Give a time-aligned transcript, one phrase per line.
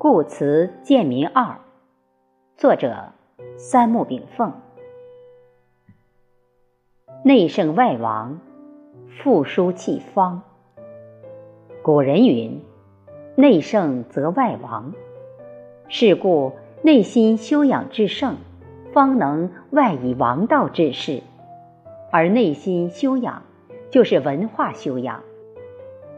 [0.00, 1.58] 故辞贱民二，
[2.56, 3.14] 作者
[3.56, 4.52] 三木炳凤。
[7.24, 8.38] 内圣外王，
[9.08, 10.42] 复书气方。
[11.82, 12.62] 古人云
[13.34, 14.94] ：“内圣则外王。”
[15.90, 18.36] 是故内心修养至圣，
[18.92, 21.24] 方能外以王道治世。
[22.12, 23.42] 而内心修养，
[23.90, 25.24] 就是文化修养。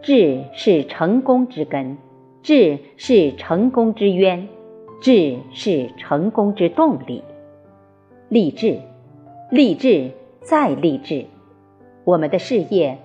[0.00, 1.98] 智是成功之根。
[2.46, 4.46] 智是成功之渊，
[5.00, 7.24] 智是成功之动力。
[8.28, 8.78] 立志，
[9.50, 11.26] 立志，再立志。
[12.04, 12.98] 我们的事业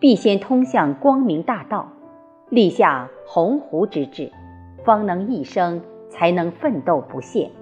[0.00, 1.92] 必先通向光明大道，
[2.50, 4.32] 立下鸿鹄之志，
[4.82, 5.80] 方能一生
[6.10, 7.52] 才能奋斗不懈。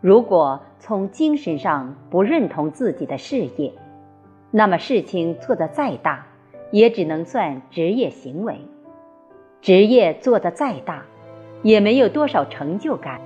[0.00, 3.72] 如果从精神上不认同自己的事业，
[4.50, 6.26] 那么事情做得再大，
[6.72, 8.58] 也只能算职业行为。
[9.60, 11.04] 职业做得再大，
[11.62, 13.20] 也没有多少成就感。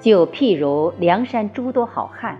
[0.00, 2.38] 就譬如梁山诸多好汉，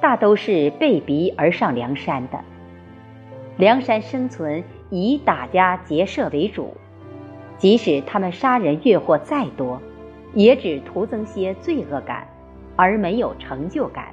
[0.00, 2.38] 大都是被逼而上梁山的。
[3.56, 6.74] 梁山生存以打家劫舍为主，
[7.58, 9.80] 即使他们杀人越货再多，
[10.32, 12.26] 也只徒增些罪恶感，
[12.76, 14.06] 而没有成就感。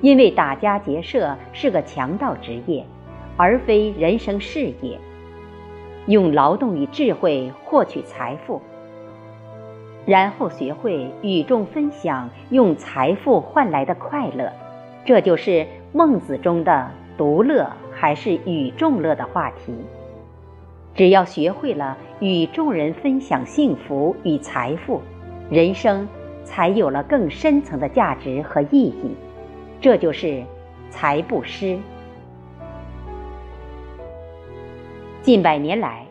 [0.00, 2.84] 因为打家劫舍是个强盗职业，
[3.36, 4.98] 而非人生事业。
[6.06, 8.60] 用劳动与智慧获取财富，
[10.04, 14.52] 然后学会与众分享，用财富换来的快乐，
[15.04, 19.74] 这就是孟子中的独乐还是与众乐的话题。
[20.94, 25.00] 只要学会了与众人分享幸福与财富，
[25.50, 26.06] 人生
[26.44, 29.16] 才有了更深层的价值和意义。
[29.80, 30.42] 这就是
[30.90, 31.78] 财不失。
[35.24, 36.04] 近百年来，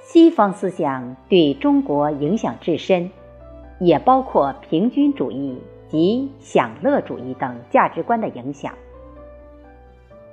[0.00, 3.08] 西方思想对中国影响至深，
[3.78, 5.56] 也包括平均主义
[5.88, 8.74] 及享乐主义等价值观的影响。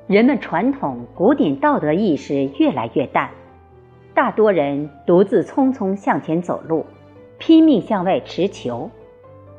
[0.07, 3.29] 人们传统古典道德意识越来越淡，
[4.15, 6.87] 大多人独自匆匆向前走路，
[7.37, 8.89] 拼命向外持求，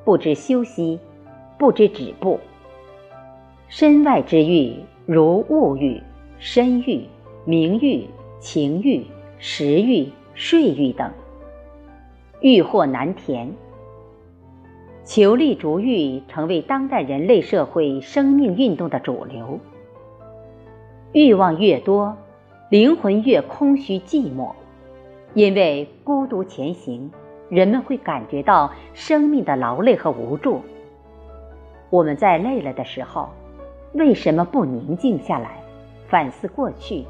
[0.05, 0.99] 不知休息，
[1.57, 2.41] 不知止步。
[3.69, 4.75] 身外之欲，
[5.07, 6.03] 如物欲、
[6.41, 7.07] 身欲、
[7.45, 8.05] 名欲。
[8.41, 9.05] 情欲、
[9.39, 11.11] 食欲、睡欲等，
[12.41, 13.53] 欲壑难填。
[15.05, 19.61] 求利逐欲成为当代人类社会生命运动的主流。
[21.13, 22.17] 欲望越多，
[22.71, 24.53] 灵魂越空虚寂寞，
[25.35, 27.11] 因为孤独前行，
[27.51, 30.63] 人们会感觉到生命的劳累和无助。
[31.91, 33.29] 我们在累了的时候，
[33.93, 35.63] 为什么不宁静下来，
[36.09, 37.05] 反思过去？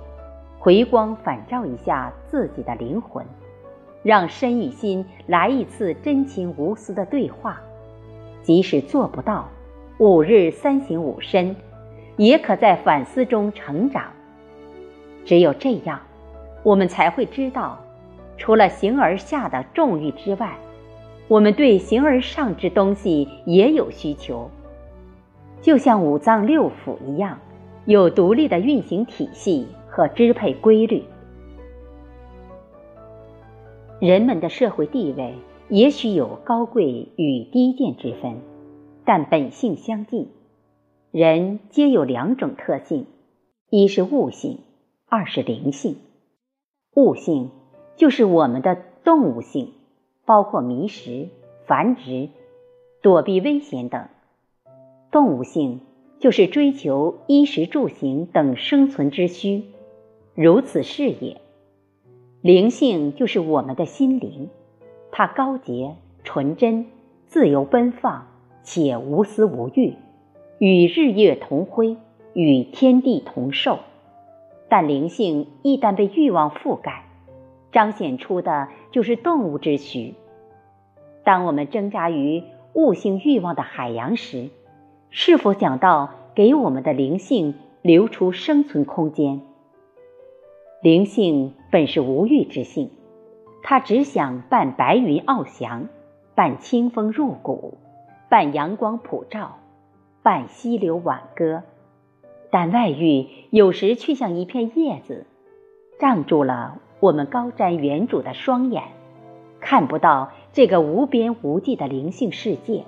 [0.63, 3.25] 回光返照一下自己的灵魂，
[4.03, 7.59] 让身与心来一次真情无私的对话。
[8.43, 9.49] 即使做不到
[9.97, 11.57] 五日三省吾身，
[12.19, 14.05] 也可在反思中成长。
[15.25, 15.99] 只有这样，
[16.63, 17.79] 我们才会知道，
[18.37, 20.59] 除了形而下的重欲之外，
[21.27, 24.51] 我们对形而上之东西也有需求。
[25.63, 27.39] 就像五脏六腑一样，
[27.87, 29.67] 有独立的运行体系。
[29.91, 31.03] 和支配规律，
[34.01, 35.35] 人们的社会地位
[35.69, 38.37] 也许有高贵与低贱之分，
[39.05, 40.29] 但本性相近。
[41.11, 43.07] 人皆有两种特性：
[43.69, 44.61] 一是物性，
[45.09, 45.97] 二是灵性。
[46.95, 47.51] 物性
[47.97, 49.73] 就是我们的动物性，
[50.25, 51.29] 包括觅食、
[51.67, 52.29] 繁殖、
[53.03, 54.05] 躲避危险等；
[55.11, 55.81] 动物性
[56.21, 59.65] 就是追求衣食住行等生存之需。
[60.35, 61.41] 如此是也。
[62.41, 64.49] 灵性就是我们的心灵，
[65.11, 66.87] 它高洁、纯真、
[67.27, 68.27] 自由奔放，
[68.63, 69.95] 且无私无欲，
[70.59, 71.97] 与日月同辉，
[72.33, 73.81] 与天地同寿。
[74.69, 77.05] 但灵性一旦被欲望覆盖，
[77.73, 80.15] 彰显出的就是动物之躯。
[81.25, 82.43] 当我们挣扎于
[82.73, 84.49] 物性欲望的海洋时，
[85.11, 89.43] 是否想到给我们的灵性留出生存空间？
[90.83, 92.91] 灵性本是无欲之性，
[93.63, 95.89] 它只想伴白云翱翔，
[96.35, 97.77] 伴清风入骨，
[98.31, 99.59] 伴阳光普照，
[100.23, 101.65] 伴溪流挽歌。
[102.51, 105.27] 但外欲有时却像一片叶子，
[105.99, 108.85] 障住了我们高瞻远瞩的双眼，
[109.61, 112.85] 看不到这个无边无际的灵性世界。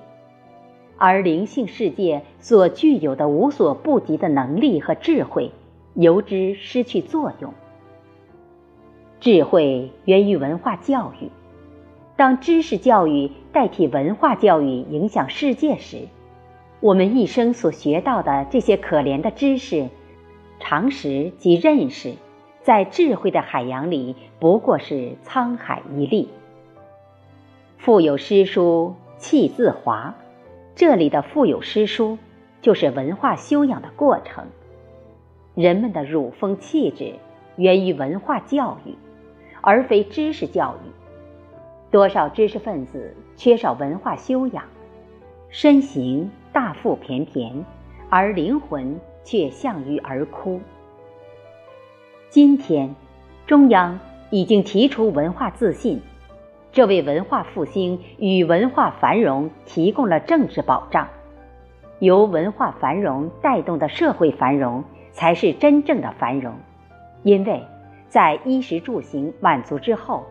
[0.97, 5.51] 而灵性世界所具有的无所不及的能力和智慧，
[5.93, 7.53] 由之失去作用。
[9.23, 11.31] 智慧源于文化教育。
[12.17, 16.09] 当知识教育代替文化教育影响世界时，
[16.81, 19.89] 我们一生所学到的这些可怜的知识、
[20.59, 22.15] 常识及认识，
[22.63, 26.29] 在智慧的海洋里不过是沧海一粟。
[27.79, 30.17] 腹有诗书气自华，
[30.75, 32.19] 这里的腹有诗书，
[32.61, 34.47] 就是文化修养的过程。
[35.55, 37.13] 人们的儒风气质
[37.55, 38.97] 源于文化教育，
[39.63, 40.91] 而非知识教育。
[41.91, 44.65] 多少知识分子缺少文化修养，
[45.49, 47.65] 身形大腹便便，
[48.11, 50.61] 而灵魂却向鱼而枯。
[52.29, 52.95] 今天，
[53.47, 53.99] 中央
[54.29, 56.03] 已经提出文化自信，
[56.73, 61.09] 这为文化复兴与文化繁荣提供了政治保障。
[62.01, 64.85] 由文化繁荣带动的社会繁荣。
[65.15, 66.55] 才是真正的繁荣，
[67.23, 67.63] 因为，
[68.13, 70.27] 在衣食住行满足之后，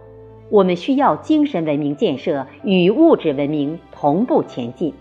[0.51, 4.94] 我们需要精神文明建设与物质文明同步前进。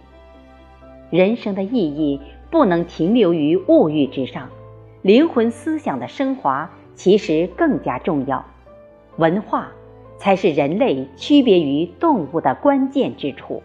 [1.11, 2.19] 人生的意义
[2.51, 4.49] 不能停留于物欲之上，
[5.03, 8.43] 灵魂思想的升华其实更加重要。
[9.19, 9.71] 文化
[10.17, 13.63] 才是人类区别于动物的关键之处。